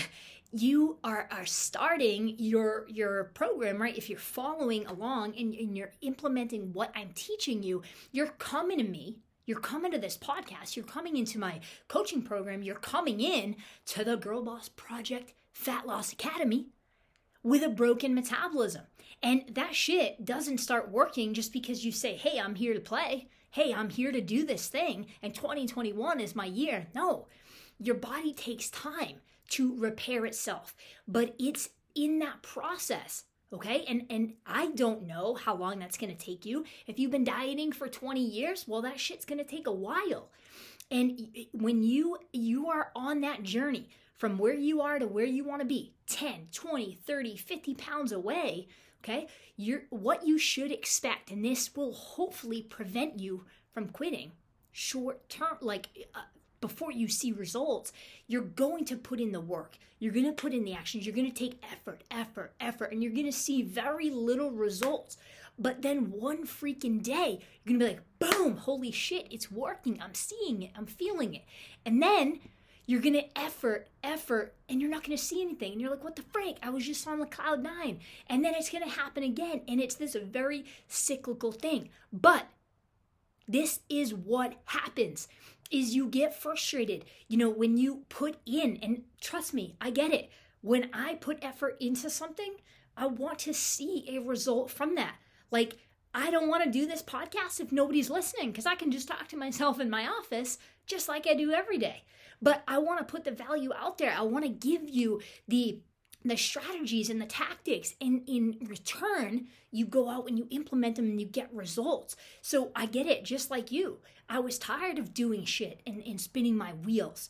you 0.52 0.98
are, 1.04 1.28
are 1.32 1.46
starting 1.46 2.36
your 2.40 2.86
your 2.90 3.26
program 3.36 3.80
right 3.80 3.98
if 3.98 4.10
you're 4.10 4.18
following 4.18 4.86
along 4.88 5.36
and, 5.38 5.54
and 5.54 5.78
you're 5.78 5.92
implementing 6.02 6.74
what 6.74 6.92
i'm 6.96 7.12
teaching 7.14 7.62
you 7.62 7.84
you're 8.12 8.28
coming 8.28 8.80
to 8.80 8.84
me 8.84 9.20
you're 9.50 9.60
coming 9.60 9.92
to 9.92 9.98
this 9.98 10.16
podcast, 10.16 10.76
you're 10.76 10.86
coming 10.86 11.18
into 11.18 11.40
my 11.40 11.60
coaching 11.88 12.22
program, 12.22 12.62
you're 12.62 12.76
coming 12.76 13.20
in 13.20 13.56
to 13.88 14.04
the 14.04 14.16
Girl 14.16 14.44
Boss 14.44 14.70
Project 14.70 15.34
Fat 15.52 15.88
Loss 15.88 16.14
Academy 16.14 16.68
with 17.42 17.64
a 17.64 17.70
broken 17.70 18.14
metabolism. 18.14 18.84
And 19.24 19.46
that 19.56 19.74
shit 19.74 20.24
doesn't 20.24 20.60
start 20.60 20.92
working 20.92 21.34
just 21.34 21.52
because 21.52 21.84
you 21.84 21.92
say, 21.92 22.16
hey, 22.16 22.40
I'm 22.40 22.54
here 22.54 22.76
to 22.76 22.80
play. 22.80 23.28
Hey, 23.50 23.74
I'm 23.74 23.90
here 23.90 24.12
to 24.12 24.22
do 24.22 24.46
this 24.46 24.68
thing. 24.68 25.08
And 25.24 25.34
2021 25.34 26.20
is 26.20 26.36
my 26.36 26.46
year. 26.46 26.86
No, 26.94 27.26
your 27.80 27.96
body 27.96 28.34
takes 28.34 28.70
time 28.70 29.16
to 29.50 29.76
repair 29.80 30.28
itself, 30.28 30.76
but 31.08 31.34
it's 31.40 31.70
in 31.96 32.20
that 32.20 32.44
process 32.44 33.24
okay 33.52 33.84
and 33.88 34.06
and 34.10 34.34
i 34.46 34.72
don't 34.72 35.08
know 35.08 35.34
how 35.34 35.56
long 35.56 35.80
that's 35.80 35.98
going 35.98 36.16
to 36.16 36.26
take 36.26 36.46
you. 36.46 36.66
If 36.88 37.00
you've 37.00 37.12
been 37.12 37.24
dieting 37.24 37.72
for 37.72 37.88
20 37.88 38.22
years 38.22 38.66
well 38.68 38.82
that 38.84 39.00
shit's 39.00 39.26
going 39.26 39.40
to 39.40 39.44
take 39.44 39.68
a 39.68 39.72
while. 39.72 40.30
And 40.92 41.20
when 41.52 41.84
you 41.84 42.18
you 42.34 42.68
are 42.68 42.92
on 42.96 43.22
that 43.22 43.44
journey 43.44 43.90
from 44.18 44.38
where 44.38 44.56
you 44.56 44.82
are 44.82 45.00
to 45.00 45.08
where 45.08 45.26
you 45.26 45.44
want 45.44 45.62
to 45.62 45.68
be 45.68 45.94
10 46.08 46.48
20 46.52 46.98
30 47.06 47.38
50 47.38 47.76
pounds 47.76 48.12
away 48.12 48.68
okay 49.04 49.28
you're 49.56 49.84
what 49.92 50.26
you 50.26 50.38
should 50.38 50.72
expect 50.72 51.32
and 51.32 51.46
this 51.46 51.76
will 51.76 51.94
hopefully 51.94 52.64
prevent 52.64 53.20
you 53.20 53.46
from 53.72 53.90
quitting 53.90 54.32
short 54.72 55.28
term, 55.30 55.58
like 55.62 55.88
uh, 56.16 56.22
before 56.62 56.92
you 56.92 57.08
see 57.08 57.32
results, 57.32 57.92
you're 58.28 58.42
going 58.42 58.86
to 58.86 58.98
put 58.98 59.20
in 59.20 59.32
the 59.32 59.42
work. 59.42 59.78
You're 60.00 60.14
going 60.14 60.26
to 60.26 60.32
put 60.32 60.54
in 60.54 60.64
the 60.64 60.74
actions. 60.74 61.06
You're 61.06 61.16
going 61.16 61.32
to 61.32 61.38
take 61.38 61.62
effort, 61.72 62.04
effort, 62.10 62.54
effort, 62.60 62.92
and 62.92 63.04
you're 63.04 63.14
going 63.14 63.26
to 63.26 63.32
see 63.32 63.62
very 63.62 64.10
little 64.10 64.52
results. 64.52 65.18
But 65.58 65.82
then 65.82 66.12
one 66.12 66.48
freaking 66.48 67.04
day, 67.04 67.40
you're 67.64 67.78
going 67.78 67.80
to 67.80 67.86
be 67.86 67.92
like, 67.94 68.32
boom, 68.32 68.58
holy 68.58 68.92
shit, 68.92 69.28
it's 69.30 69.52
working. 69.52 70.02
I'm 70.02 70.14
seeing 70.14 70.64
it. 70.64 70.72
I'm 70.76 70.86
feeling 70.86 71.36
it. 71.36 71.44
And 71.86 72.02
then 72.02 72.40
you're 72.86 73.02
going 73.02 73.14
to 73.14 73.38
effort, 73.38 73.90
effort, 74.04 74.56
and 74.70 74.82
you're 74.82 74.90
not 74.90 75.04
going 75.04 75.18
to 75.18 75.24
see 75.24 75.42
anything. 75.42 75.74
And 75.74 75.82
you're 75.82 75.92
like, 75.92 76.04
what 76.04 76.16
the 76.16 76.24
frick? 76.24 76.58
I 76.64 76.70
was 76.70 76.86
just 76.86 77.06
on 77.08 77.20
the 77.20 77.26
cloud 77.26 77.62
nine. 77.62 78.00
And 78.28 78.44
then 78.44 78.56
it's 78.56 78.70
going 78.70 78.84
to 78.84 78.90
happen 78.90 79.22
again. 79.22 79.62
And 79.68 79.82
it's 79.82 79.96
this 79.96 80.16
very 80.16 80.66
cyclical 80.88 81.52
thing. 81.52 81.90
But 82.14 82.48
this 83.48 83.82
is 83.90 84.14
what 84.14 84.54
happens 84.66 85.28
is 85.72 85.96
you 85.96 86.08
get 86.08 86.34
frustrated. 86.34 87.06
You 87.28 87.38
know, 87.38 87.50
when 87.50 87.78
you 87.78 88.06
put 88.10 88.38
in 88.46 88.78
and 88.82 89.04
trust 89.22 89.54
me, 89.54 89.76
I 89.80 89.92
get 89.92 90.12
it. 90.12 90.30
When 90.62 90.90
I 90.94 91.16
put 91.16 91.44
effort 91.44 91.78
into 91.80 92.10
something, 92.10 92.56
I 92.98 93.08
want 93.08 93.40
to 93.40 93.54
see 93.54 94.06
a 94.10 94.20
result 94.20 94.70
from 94.72 94.96
that. 94.96 95.16
Like 95.52 95.78
I 96.14 96.32
don't 96.32 96.50
want 96.50 96.64
to 96.64 96.72
do 96.72 96.86
this 96.86 97.04
podcast 97.04 97.60
if 97.60 97.72
nobody's 97.72 98.10
listening 98.10 98.52
because 98.52 98.66
I 98.66 98.76
can 98.76 98.92
just 98.92 99.08
talk 99.08 99.28
to 99.30 99.38
myself 99.38 99.80
in 99.80 99.90
my 99.90 100.08
office 100.08 100.58
just 100.88 101.08
like 101.08 101.28
I 101.28 101.36
do 101.36 101.52
every 101.52 101.78
day. 101.78 102.04
But 102.42 102.64
I 102.68 102.80
want 102.80 103.00
to 103.00 103.12
put 103.12 103.26
the 103.26 103.32
value 103.32 103.72
out 103.74 103.98
there. 103.98 104.14
I 104.18 104.22
want 104.22 104.46
to 104.46 104.50
give 104.50 104.90
you 104.90 105.22
the 105.48 105.80
the 106.24 106.36
strategies 106.36 107.10
and 107.10 107.22
the 107.22 107.26
tactics 107.26 107.96
and 108.02 108.24
in 108.28 108.58
return 108.62 109.48
you 109.72 109.86
go 109.86 110.10
out 110.10 110.28
and 110.28 110.38
you 110.38 110.48
implement 110.50 110.96
them 110.96 111.06
and 111.06 111.22
you 111.22 111.28
get 111.28 111.54
results. 111.54 112.16
So 112.42 112.72
i 112.76 112.86
get 112.86 113.08
it 113.08 113.24
just 113.24 113.50
like 113.50 113.72
you. 113.72 114.00
I 114.28 114.40
was 114.40 114.60
tired 114.60 115.00
of 115.00 115.14
doing 115.14 115.46
shit 115.46 115.82
and, 115.88 116.04
and 116.06 116.20
spinning 116.20 116.56
my 116.56 116.74
wheels. 116.74 117.30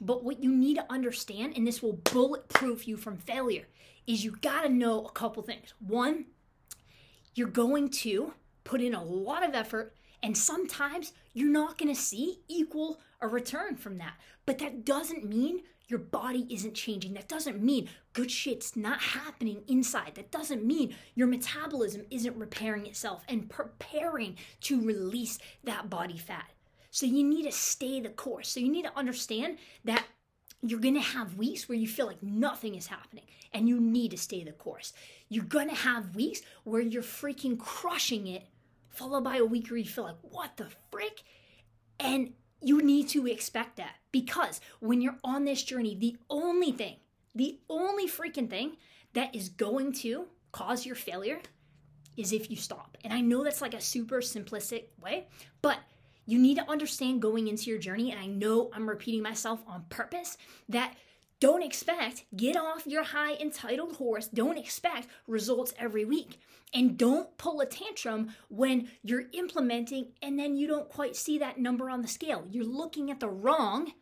But 0.00 0.22
what 0.22 0.42
you 0.42 0.50
need 0.50 0.76
to 0.76 0.86
understand 0.90 1.54
and 1.56 1.66
this 1.66 1.82
will 1.82 1.94
bulletproof 1.94 2.86
you 2.86 2.96
from 2.96 3.18
failure 3.18 3.66
is 4.06 4.24
you 4.24 4.36
got 4.40 4.62
to 4.62 4.68
know 4.68 5.04
a 5.04 5.10
couple 5.10 5.42
things. 5.42 5.74
One 5.80 6.26
you're 7.34 7.48
going 7.48 7.88
to 7.88 8.34
put 8.64 8.80
in 8.80 8.94
a 8.94 9.04
lot 9.04 9.44
of 9.44 9.54
effort 9.54 9.94
and 10.22 10.36
sometimes 10.36 11.12
you're 11.32 11.50
not 11.50 11.78
going 11.78 11.94
to 11.94 12.00
see 12.00 12.40
equal 12.48 13.00
a 13.20 13.28
return 13.28 13.76
from 13.76 13.98
that. 13.98 14.14
But 14.46 14.58
that 14.58 14.84
doesn't 14.84 15.28
mean 15.28 15.62
your 15.88 15.98
body 15.98 16.46
isn't 16.50 16.74
changing. 16.74 17.14
That 17.14 17.28
doesn't 17.28 17.62
mean 17.62 17.88
good 18.12 18.30
shit's 18.30 18.76
not 18.76 19.00
happening 19.00 19.62
inside. 19.66 20.12
That 20.14 20.30
doesn't 20.30 20.64
mean 20.64 20.94
your 21.14 21.26
metabolism 21.26 22.04
isn't 22.10 22.36
repairing 22.36 22.86
itself 22.86 23.24
and 23.28 23.48
preparing 23.48 24.36
to 24.62 24.80
release 24.80 25.38
that 25.64 25.88
body 25.88 26.18
fat. 26.18 26.50
So 26.90 27.06
you 27.06 27.24
need 27.24 27.44
to 27.44 27.52
stay 27.52 28.00
the 28.00 28.10
course. 28.10 28.48
So 28.48 28.60
you 28.60 28.70
need 28.70 28.84
to 28.84 28.96
understand 28.96 29.58
that 29.84 30.04
you're 30.62 30.80
gonna 30.80 31.00
have 31.00 31.36
weeks 31.36 31.68
where 31.68 31.78
you 31.78 31.86
feel 31.86 32.06
like 32.06 32.22
nothing 32.22 32.74
is 32.74 32.86
happening 32.88 33.24
and 33.52 33.68
you 33.68 33.80
need 33.80 34.10
to 34.10 34.18
stay 34.18 34.44
the 34.44 34.52
course. 34.52 34.92
You're 35.28 35.44
gonna 35.44 35.74
have 35.74 36.16
weeks 36.16 36.42
where 36.64 36.80
you're 36.82 37.02
freaking 37.02 37.58
crushing 37.58 38.26
it, 38.26 38.46
followed 38.90 39.24
by 39.24 39.36
a 39.36 39.44
week 39.44 39.70
where 39.70 39.78
you 39.78 39.86
feel 39.86 40.04
like, 40.04 40.16
what 40.22 40.56
the 40.56 40.66
frick? 40.90 41.22
And 42.00 42.32
you 42.60 42.82
need 42.82 43.08
to 43.08 43.26
expect 43.26 43.76
that 43.76 43.94
because 44.12 44.60
when 44.80 45.00
you're 45.00 45.18
on 45.22 45.44
this 45.44 45.62
journey, 45.62 45.94
the 45.94 46.16
only 46.28 46.72
thing, 46.72 46.96
the 47.34 47.58
only 47.68 48.08
freaking 48.08 48.50
thing 48.50 48.76
that 49.14 49.34
is 49.34 49.48
going 49.48 49.92
to 49.92 50.26
cause 50.52 50.84
your 50.84 50.96
failure 50.96 51.40
is 52.16 52.32
if 52.32 52.50
you 52.50 52.56
stop. 52.56 52.98
And 53.04 53.12
I 53.12 53.20
know 53.20 53.44
that's 53.44 53.62
like 53.62 53.74
a 53.74 53.80
super 53.80 54.16
simplistic 54.16 54.84
way, 55.00 55.28
but 55.62 55.78
you 56.26 56.38
need 56.38 56.56
to 56.56 56.70
understand 56.70 57.22
going 57.22 57.48
into 57.48 57.70
your 57.70 57.78
journey. 57.78 58.10
And 58.10 58.20
I 58.20 58.26
know 58.26 58.70
I'm 58.74 58.88
repeating 58.88 59.22
myself 59.22 59.62
on 59.66 59.84
purpose 59.88 60.36
that 60.68 60.94
don't 61.40 61.62
expect, 61.62 62.24
get 62.36 62.56
off 62.56 62.86
your 62.86 63.04
high 63.04 63.34
entitled 63.34 63.96
horse. 63.96 64.26
Don't 64.26 64.58
expect 64.58 65.08
results 65.26 65.72
every 65.78 66.04
week. 66.04 66.40
And 66.74 66.98
don't 66.98 67.36
pull 67.38 67.60
a 67.60 67.66
tantrum 67.66 68.34
when 68.48 68.88
you're 69.02 69.26
implementing 69.32 70.12
and 70.20 70.38
then 70.38 70.56
you 70.56 70.66
don't 70.66 70.88
quite 70.88 71.16
see 71.16 71.38
that 71.38 71.58
number 71.58 71.88
on 71.88 72.02
the 72.02 72.08
scale. 72.08 72.44
You're 72.50 72.64
looking 72.64 73.10
at 73.10 73.20
the 73.20 73.28
wrong 73.28 73.92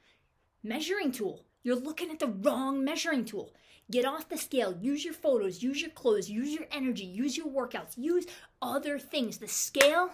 measuring 0.63 1.13
tool. 1.13 1.45
You're 1.63 1.77
looking 1.77 2.11
at 2.11 2.19
the 2.19 2.29
wrong 2.29 2.83
measuring 2.83 3.25
tool. 3.27 3.53
Get 3.91 4.05
off 4.05 4.29
the 4.29 4.39
scale. 4.39 4.77
Use 4.81 5.05
your 5.05 5.15
photos, 5.15 5.63
use 5.63 5.81
your 5.81 5.91
clothes, 5.91 6.31
use 6.31 6.53
your 6.53 6.67
energy, 6.73 7.05
use 7.05 7.37
your 7.37 7.47
workouts, 7.47 7.97
use 7.97 8.27
other 8.63 8.99
things. 8.99 9.39
The 9.39 9.47
scale 9.47 10.11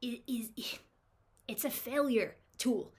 is, 0.00 0.20
is 0.56 0.78
it's 1.48 1.64
a 1.64 1.70
failure 1.70 2.36
tool 2.56 2.92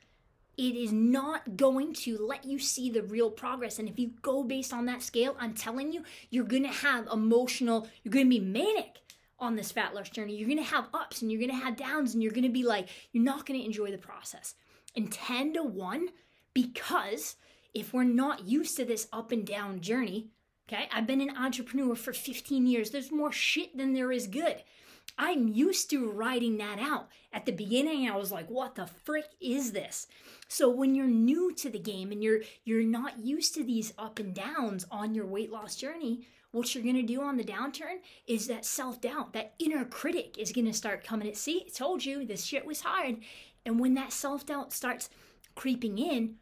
it 0.57 0.75
is 0.75 0.91
not 0.91 1.57
going 1.57 1.93
to 1.93 2.17
let 2.17 2.45
you 2.45 2.59
see 2.59 2.89
the 2.89 3.03
real 3.03 3.29
progress. 3.29 3.79
And 3.79 3.89
if 3.89 3.99
you 3.99 4.11
go 4.21 4.43
based 4.43 4.73
on 4.73 4.85
that 4.85 5.01
scale, 5.01 5.35
I'm 5.39 5.53
telling 5.53 5.91
you, 5.91 6.03
you're 6.29 6.45
gonna 6.45 6.67
have 6.71 7.07
emotional, 7.11 7.87
you're 8.03 8.13
gonna 8.13 8.25
be 8.25 8.39
manic 8.39 9.01
on 9.37 9.55
this 9.55 9.71
fat 9.71 9.93
loss 9.93 10.09
journey. 10.09 10.35
You're 10.35 10.49
gonna 10.49 10.63
have 10.63 10.87
ups 10.93 11.21
and 11.21 11.31
you're 11.31 11.41
gonna 11.41 11.59
have 11.59 11.75
downs, 11.75 12.13
and 12.13 12.23
you're 12.23 12.31
gonna 12.31 12.49
be 12.49 12.63
like, 12.63 12.87
you're 13.11 13.23
not 13.23 13.45
gonna 13.45 13.59
enjoy 13.59 13.91
the 13.91 13.97
process. 13.97 14.55
And 14.95 15.11
10 15.11 15.53
to 15.53 15.63
1, 15.63 16.09
because 16.53 17.35
if 17.73 17.93
we're 17.93 18.03
not 18.03 18.47
used 18.47 18.77
to 18.77 18.85
this 18.85 19.07
up 19.11 19.31
and 19.31 19.45
down 19.45 19.81
journey, 19.81 20.29
okay, 20.69 20.87
I've 20.91 21.05
been 21.05 21.21
an 21.21 21.35
entrepreneur 21.35 21.95
for 21.95 22.13
15 22.13 22.65
years, 22.65 22.91
there's 22.91 23.11
more 23.11 23.31
shit 23.31 23.77
than 23.77 23.93
there 23.93 24.11
is 24.11 24.27
good. 24.27 24.63
I'm 25.17 25.47
used 25.47 25.89
to 25.91 26.11
writing 26.11 26.57
that 26.57 26.79
out. 26.79 27.07
At 27.31 27.45
the 27.45 27.51
beginning, 27.51 28.09
I 28.09 28.17
was 28.17 28.31
like, 28.31 28.49
what 28.49 28.75
the 28.75 28.85
frick 28.85 29.27
is 29.39 29.71
this? 29.71 30.07
So 30.47 30.69
when 30.69 30.93
you're 30.93 31.07
new 31.07 31.53
to 31.55 31.69
the 31.69 31.79
game 31.79 32.11
and 32.11 32.23
you're 32.23 32.41
you're 32.63 32.83
not 32.83 33.19
used 33.19 33.53
to 33.55 33.63
these 33.63 33.93
up 33.97 34.19
and 34.19 34.33
downs 34.33 34.85
on 34.91 35.15
your 35.15 35.25
weight 35.25 35.51
loss 35.51 35.75
journey, 35.75 36.27
what 36.51 36.73
you're 36.73 36.83
going 36.83 36.95
to 36.95 37.01
do 37.01 37.21
on 37.21 37.37
the 37.37 37.43
downturn 37.43 37.97
is 38.27 38.47
that 38.47 38.65
self-doubt, 38.65 39.33
that 39.33 39.53
inner 39.59 39.83
critic 39.83 40.37
is 40.37 40.53
going 40.53 40.65
to 40.65 40.73
start 40.73 41.03
coming 41.03 41.27
at 41.27 41.35
see, 41.35 41.65
I 41.65 41.69
told 41.69 42.05
you 42.05 42.25
this 42.25 42.45
shit 42.45 42.65
was 42.65 42.81
hard. 42.81 43.17
And 43.65 43.79
when 43.79 43.95
that 43.95 44.13
self-doubt 44.13 44.71
starts 44.71 45.09
creeping 45.55 45.97
in, 45.97 46.35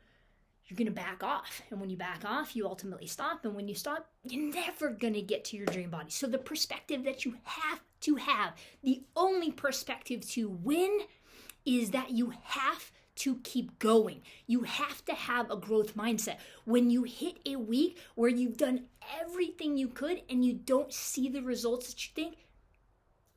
you're 0.67 0.77
going 0.77 0.85
to 0.85 0.91
back 0.91 1.23
off. 1.23 1.61
And 1.71 1.79
when 1.79 1.89
you 1.89 1.97
back 1.97 2.23
off, 2.25 2.55
you 2.55 2.67
ultimately 2.67 3.07
stop. 3.07 3.45
And 3.45 3.55
when 3.55 3.67
you 3.67 3.75
stop, 3.75 4.07
you're 4.27 4.53
never 4.53 4.89
going 4.89 5.13
to 5.13 5.21
get 5.21 5.45
to 5.45 5.57
your 5.57 5.65
dream 5.65 5.89
body. 5.89 6.09
So, 6.09 6.27
the 6.27 6.37
perspective 6.37 7.03
that 7.03 7.25
you 7.25 7.35
have 7.43 7.81
to 8.03 8.15
have, 8.15 8.53
the 8.83 9.03
only 9.15 9.51
perspective 9.51 10.27
to 10.31 10.49
win 10.49 11.01
is 11.65 11.91
that 11.91 12.11
you 12.11 12.33
have 12.43 12.91
to 13.15 13.35
keep 13.43 13.77
going. 13.79 14.21
You 14.47 14.61
have 14.61 15.05
to 15.05 15.13
have 15.13 15.51
a 15.51 15.55
growth 15.55 15.95
mindset. 15.95 16.37
When 16.65 16.89
you 16.89 17.03
hit 17.03 17.37
a 17.45 17.55
week 17.55 17.99
where 18.15 18.29
you've 18.29 18.57
done 18.57 18.85
everything 19.21 19.77
you 19.77 19.87
could 19.87 20.21
and 20.29 20.43
you 20.43 20.53
don't 20.53 20.91
see 20.91 21.29
the 21.29 21.41
results 21.41 21.87
that 21.87 22.05
you 22.05 22.11
think, 22.15 22.37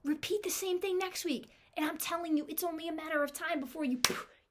repeat 0.04 0.42
the 0.42 0.50
same 0.50 0.80
thing 0.80 0.98
next 0.98 1.24
week. 1.24 1.50
And 1.76 1.84
I'm 1.84 1.98
telling 1.98 2.36
you, 2.36 2.46
it's 2.48 2.64
only 2.64 2.88
a 2.88 2.92
matter 2.92 3.22
of 3.22 3.32
time 3.32 3.60
before 3.60 3.84
you 3.84 4.00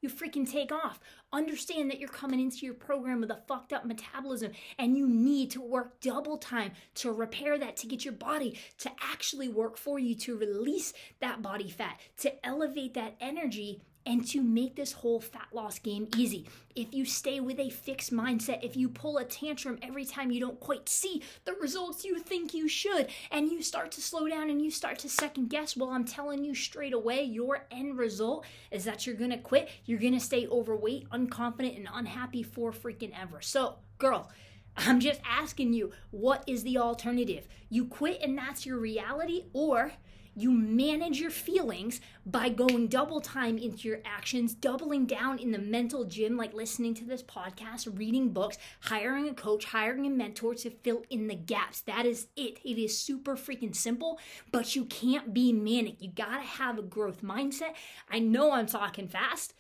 you 0.01 0.09
freaking 0.09 0.49
take 0.49 0.71
off. 0.71 0.99
Understand 1.35 1.91
that 1.91 1.99
you're 1.99 2.07
coming 2.07 2.39
into 2.39 2.65
your 2.65 2.75
program 2.75 3.19
with 3.19 3.29
a 3.29 3.41
fucked 3.45 3.73
up 3.73 3.85
metabolism 3.85 4.53
and 4.79 4.97
you 4.97 5.05
need 5.05 5.51
to 5.51 5.59
work 5.59 5.99
double 5.99 6.37
time 6.37 6.71
to 6.95 7.11
repair 7.11 7.57
that, 7.57 7.75
to 7.75 7.87
get 7.87 8.05
your 8.05 8.13
body 8.13 8.57
to 8.77 8.89
actually 9.01 9.49
work 9.49 9.75
for 9.75 9.99
you, 9.99 10.15
to 10.15 10.37
release 10.37 10.93
that 11.19 11.41
body 11.41 11.69
fat, 11.69 11.99
to 12.19 12.45
elevate 12.45 12.93
that 12.93 13.17
energy 13.19 13.81
and 14.05 14.27
to 14.27 14.41
make 14.41 14.75
this 14.75 14.91
whole 14.91 15.19
fat 15.19 15.47
loss 15.51 15.79
game 15.79 16.07
easy. 16.15 16.45
If 16.75 16.93
you 16.93 17.05
stay 17.05 17.39
with 17.39 17.59
a 17.59 17.69
fixed 17.69 18.13
mindset, 18.13 18.63
if 18.63 18.75
you 18.75 18.89
pull 18.89 19.17
a 19.17 19.23
tantrum 19.23 19.79
every 19.81 20.05
time 20.05 20.31
you 20.31 20.39
don't 20.39 20.59
quite 20.59 20.87
see 20.89 21.23
the 21.45 21.53
results 21.53 22.03
you 22.03 22.19
think 22.19 22.53
you 22.53 22.67
should, 22.67 23.09
and 23.31 23.49
you 23.49 23.61
start 23.61 23.91
to 23.93 24.01
slow 24.01 24.27
down 24.27 24.49
and 24.49 24.61
you 24.61 24.69
start 24.69 24.99
to 24.99 25.09
second 25.09 25.49
guess, 25.49 25.75
well, 25.75 25.89
I'm 25.89 26.05
telling 26.05 26.43
you 26.43 26.53
straight 26.53 26.93
away, 26.93 27.23
your 27.23 27.65
end 27.71 27.97
result 27.97 28.45
is 28.71 28.83
that 28.85 29.07
you're 29.07 29.15
gonna 29.15 29.37
quit, 29.37 29.69
you're 29.85 29.99
gonna 29.99 30.19
stay 30.19 30.47
overweight, 30.47 31.09
unconfident, 31.09 31.77
and 31.77 31.87
unhappy 31.93 32.43
for 32.43 32.71
freaking 32.71 33.13
ever. 33.19 33.41
So, 33.41 33.75
girl, 33.97 34.29
I'm 34.77 34.99
just 34.99 35.21
asking 35.25 35.73
you, 35.73 35.91
what 36.11 36.43
is 36.47 36.63
the 36.63 36.77
alternative? 36.77 37.47
You 37.69 37.85
quit 37.85 38.21
and 38.21 38.37
that's 38.37 38.65
your 38.65 38.77
reality, 38.77 39.45
or 39.53 39.93
you 40.35 40.51
manage 40.51 41.19
your 41.19 41.31
feelings 41.31 42.01
by 42.25 42.49
going 42.49 42.87
double 42.87 43.21
time 43.21 43.57
into 43.57 43.87
your 43.87 43.99
actions, 44.05 44.53
doubling 44.53 45.05
down 45.05 45.39
in 45.39 45.51
the 45.51 45.59
mental 45.59 46.03
gym, 46.05 46.35
like 46.35 46.53
listening 46.53 46.93
to 46.95 47.05
this 47.05 47.23
podcast, 47.23 47.97
reading 47.97 48.29
books, 48.29 48.57
hiring 48.81 49.29
a 49.29 49.33
coach, 49.33 49.65
hiring 49.65 50.05
a 50.05 50.09
mentor 50.09 50.53
to 50.55 50.69
fill 50.69 51.03
in 51.09 51.27
the 51.27 51.35
gaps. 51.35 51.81
That 51.81 52.05
is 52.05 52.27
it. 52.35 52.59
It 52.63 52.77
is 52.77 52.97
super 52.97 53.35
freaking 53.35 53.75
simple, 53.75 54.19
but 54.51 54.75
you 54.75 54.85
can't 54.85 55.33
be 55.33 55.53
manic. 55.53 56.01
You 56.01 56.11
gotta 56.13 56.43
have 56.43 56.77
a 56.77 56.83
growth 56.83 57.21
mindset. 57.21 57.75
I 58.09 58.19
know 58.19 58.51
I'm 58.51 58.67
talking 58.67 59.07
fast. 59.07 59.53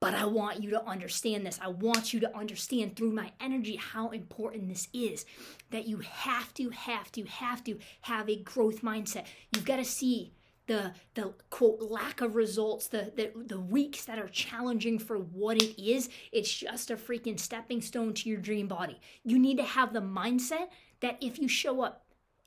But 0.00 0.14
I 0.14 0.26
want 0.26 0.62
you 0.62 0.70
to 0.70 0.86
understand 0.86 1.46
this. 1.46 1.58
I 1.62 1.68
want 1.68 2.12
you 2.12 2.20
to 2.20 2.36
understand 2.36 2.96
through 2.96 3.12
my 3.12 3.32
energy 3.40 3.76
how 3.76 4.10
important 4.10 4.68
this 4.68 4.88
is. 4.92 5.24
That 5.70 5.86
you 5.86 5.98
have 5.98 6.52
to, 6.54 6.70
have 6.70 7.10
to, 7.12 7.24
have 7.24 7.64
to 7.64 7.78
have 8.02 8.28
a 8.28 8.36
growth 8.36 8.82
mindset. 8.82 9.24
You've 9.54 9.64
got 9.64 9.76
to 9.76 9.84
see 9.84 10.32
the 10.66 10.92
the 11.14 11.32
quote 11.50 11.80
lack 11.80 12.20
of 12.20 12.34
results, 12.34 12.88
the, 12.88 13.12
the 13.16 13.30
the 13.36 13.60
weeks 13.60 14.04
that 14.04 14.18
are 14.18 14.28
challenging 14.28 14.98
for 14.98 15.16
what 15.16 15.62
it 15.62 15.80
is. 15.80 16.08
It's 16.32 16.52
just 16.52 16.90
a 16.90 16.96
freaking 16.96 17.38
stepping 17.38 17.80
stone 17.80 18.14
to 18.14 18.28
your 18.28 18.40
dream 18.40 18.68
body. 18.68 19.00
You 19.24 19.38
need 19.38 19.56
to 19.58 19.64
have 19.64 19.92
the 19.92 20.00
mindset 20.00 20.68
that 21.00 21.18
if 21.20 21.38
you 21.38 21.48
show 21.48 21.82
up 21.82 22.04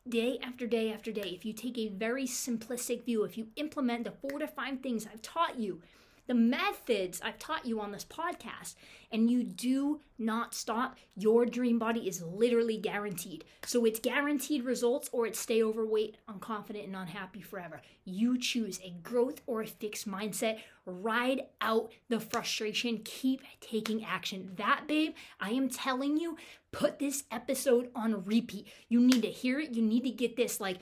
day 0.08 0.40
after 0.44 0.68
day 0.68 0.92
after 0.92 1.12
day, 1.12 1.32
if 1.34 1.46
you 1.46 1.54
take 1.54 1.78
a 1.78 1.90
very 1.90 2.26
simplistic 2.26 3.06
view, 3.06 3.24
if 3.24 3.38
you 3.38 3.48
implement 3.56 4.04
the 4.04 4.12
four 4.12 4.40
to 4.40 4.48
five 4.48 4.82
things 4.82 5.08
I've 5.08 5.22
taught 5.22 5.60
you, 5.60 5.82
the 6.30 6.36
methods 6.36 7.20
I've 7.24 7.40
taught 7.40 7.66
you 7.66 7.82
on 7.82 7.92
this 7.92 8.06
podcast, 8.06 8.76
and 9.12 9.32
you 9.32 9.44
do 9.44 10.00
not 10.20 10.54
stop, 10.54 10.96
your 11.16 11.44
dream 11.44 11.80
body 11.80 12.08
is 12.08 12.22
literally 12.22 12.78
guaranteed. 12.78 13.46
So 13.66 13.84
it's 13.84 14.00
guaranteed 14.00 14.64
results 14.64 15.10
or 15.12 15.26
it's 15.26 15.40
stay 15.40 15.64
overweight, 15.64 16.18
unconfident, 16.30 16.84
and 16.84 16.96
unhappy 16.96 17.42
forever. 17.42 17.82
You 18.06 18.38
choose 18.38 18.80
a 18.84 18.92
growth 19.02 19.42
or 19.48 19.64
a 19.64 19.68
fixed 19.68 20.08
mindset. 20.08 20.60
Ride 20.86 21.42
out 21.62 21.92
the 22.10 22.20
frustration. 22.20 23.02
Keep 23.04 23.42
taking 23.60 24.06
action. 24.06 24.52
That, 24.58 24.84
babe, 24.88 25.16
I 25.40 25.50
am 25.50 25.68
telling 25.68 26.18
you, 26.18 26.38
put 26.72 27.00
this 27.00 27.24
episode 27.32 27.90
on 27.96 28.24
repeat. 28.24 28.68
You 28.88 29.00
need 29.00 29.24
to 29.24 29.32
hear 29.32 29.60
it. 29.60 29.72
You 29.72 29.82
need 29.82 30.04
to 30.04 30.12
get 30.12 30.36
this 30.36 30.60
like 30.60 30.78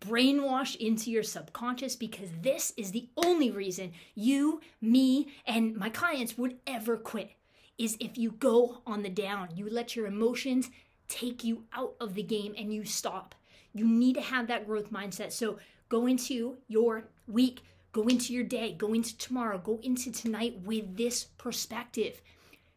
brainwashed 0.00 0.76
into 0.76 1.10
your 1.10 1.22
subconscious 1.22 1.96
because 1.96 2.28
this 2.40 2.72
is 2.76 2.92
the 2.92 3.08
only 3.16 3.50
reason 3.50 3.92
you, 4.14 4.60
me, 4.80 5.28
and 5.46 5.76
my 5.76 5.88
clients 5.88 6.36
would 6.36 6.58
ever 6.66 6.96
quit. 6.96 7.32
Is 7.78 7.96
if 8.00 8.18
you 8.18 8.32
go 8.32 8.82
on 8.86 9.02
the 9.02 9.08
down, 9.08 9.48
you 9.56 9.68
let 9.68 9.96
your 9.96 10.06
emotions 10.06 10.70
take 11.08 11.42
you 11.42 11.64
out 11.72 11.94
of 12.00 12.14
the 12.14 12.22
game 12.22 12.54
and 12.56 12.72
you 12.72 12.84
stop. 12.84 13.34
You 13.72 13.86
need 13.86 14.14
to 14.14 14.20
have 14.20 14.46
that 14.48 14.66
growth 14.66 14.92
mindset. 14.92 15.32
So 15.32 15.58
go 15.88 16.06
into 16.06 16.58
your 16.68 17.04
week, 17.26 17.62
go 17.92 18.02
into 18.02 18.32
your 18.32 18.44
day, 18.44 18.72
go 18.72 18.92
into 18.92 19.16
tomorrow, 19.16 19.58
go 19.58 19.80
into 19.82 20.12
tonight 20.12 20.60
with 20.64 20.96
this 20.96 21.24
perspective 21.38 22.20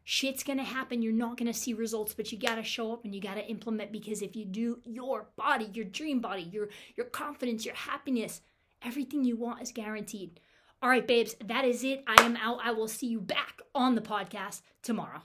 shit's 0.05 0.43
gonna 0.43 0.63
happen. 0.63 1.01
You're 1.01 1.12
not 1.12 1.38
gonna 1.38 1.53
see 1.53 1.74
results, 1.74 2.13
but 2.13 2.31
you 2.31 2.39
gotta 2.39 2.63
show 2.63 2.93
up 2.93 3.03
and 3.03 3.13
you 3.13 3.19
gotta 3.19 3.45
implement 3.47 3.91
because 3.91 4.21
if 4.21 4.35
you 4.35 4.45
do, 4.45 4.79
your 4.85 5.27
body, 5.35 5.69
your 5.74 5.85
dream 5.85 6.21
body, 6.21 6.43
your 6.43 6.69
your 6.95 7.07
confidence, 7.07 7.65
your 7.65 7.75
happiness, 7.75 8.39
everything 8.81 9.25
you 9.25 9.35
want 9.35 9.62
is 9.62 9.74
guaranteed. 9.74 10.39
All 10.81 10.89
right, 10.89 11.05
babes, 11.05 11.35
that 11.43 11.65
is 11.65 11.83
it. 11.83 12.03
I 12.07 12.21
am 12.24 12.38
out. 12.38 12.59
I 12.63 12.71
will 12.71 12.88
see 12.88 13.07
you 13.07 13.19
back 13.19 13.62
on 13.74 13.95
the 13.95 14.01
podcast 14.01 14.62
tomorrow. 14.83 15.21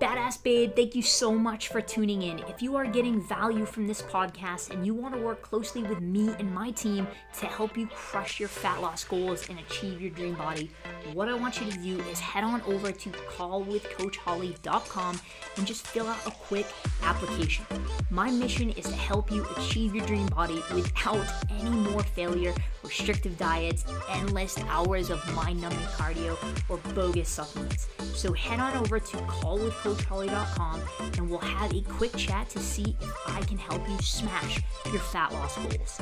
Badass 0.00 0.42
Babe, 0.42 0.74
thank 0.74 0.94
you 0.94 1.02
so 1.02 1.32
much 1.32 1.68
for 1.68 1.82
tuning 1.82 2.22
in. 2.22 2.38
If 2.48 2.62
you 2.62 2.74
are 2.74 2.86
getting 2.86 3.20
value 3.20 3.66
from 3.66 3.86
this 3.86 4.00
podcast 4.00 4.70
and 4.70 4.86
you 4.86 4.94
want 4.94 5.14
to 5.14 5.20
work 5.20 5.42
closely 5.42 5.82
with 5.82 6.00
me 6.00 6.30
and 6.38 6.50
my 6.54 6.70
team 6.70 7.06
to 7.38 7.44
help 7.44 7.76
you 7.76 7.86
crush 7.86 8.40
your 8.40 8.48
fat 8.48 8.80
loss 8.80 9.04
goals 9.04 9.46
and 9.50 9.58
achieve 9.58 10.00
your 10.00 10.10
dream 10.10 10.36
body, 10.36 10.70
what 11.12 11.28
I 11.28 11.34
want 11.34 11.60
you 11.60 11.70
to 11.70 11.76
do 11.76 12.00
is 12.08 12.18
head 12.18 12.44
on 12.44 12.62
over 12.62 12.90
to 12.90 13.10
callwithcoachholly.com 13.10 15.20
and 15.58 15.66
just 15.66 15.86
fill 15.86 16.08
out 16.08 16.26
a 16.26 16.30
quick 16.30 16.64
application. 17.02 17.66
My 18.08 18.30
mission 18.30 18.70
is 18.70 18.86
to 18.86 18.96
help 18.96 19.30
you 19.30 19.46
achieve 19.58 19.94
your 19.94 20.06
dream 20.06 20.28
body 20.28 20.62
without 20.74 21.26
any 21.50 21.68
more 21.68 22.02
failure, 22.02 22.54
restrictive 22.82 23.36
diets, 23.38 23.84
endless 24.10 24.58
hours 24.68 25.10
of 25.10 25.34
mind 25.34 25.60
numbing 25.60 25.78
cardio, 25.78 26.36
or 26.68 26.78
bogus 26.94 27.28
supplements. 27.28 27.88
So 28.14 28.32
head 28.32 28.60
on 28.60 28.76
over 28.76 28.98
to 28.98 29.16
callwithcoachholly.com 29.16 30.82
and 31.16 31.30
we'll 31.30 31.38
have 31.38 31.72
a 31.74 31.82
quick 31.82 32.16
chat 32.16 32.48
to 32.50 32.58
see 32.58 32.96
if 33.00 33.14
I 33.26 33.40
can 33.42 33.58
help 33.58 33.88
you 33.88 33.98
smash 33.98 34.60
your 34.86 35.00
fat 35.00 35.32
loss 35.32 35.56
goals. 35.56 36.00